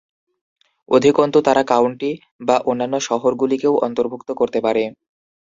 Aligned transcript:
অধিকন্তু, 0.89 1.37
তারা 1.41 1.63
কাউন্টি 1.63 2.11
বা 2.41 2.55
অন্যান্য 2.65 2.95
শহরগুলিকেও 2.99 3.73
অন্তর্ভুক্ত 3.87 4.29
করতে 4.31 4.59
পারে। 4.61 4.83